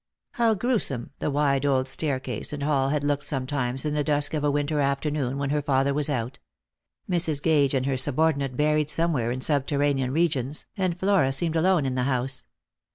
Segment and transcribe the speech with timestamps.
[0.31, 4.43] How gruesome the wide old staircase and hall had looked sometimes in the dusk of
[4.43, 6.39] 'a winter afternoon when her father was out,
[7.07, 7.39] Mrs.
[7.39, 11.93] Gage and her subor dinate buried somewhere in subterranean regions, and Flora seemed alone in
[11.93, 12.47] the house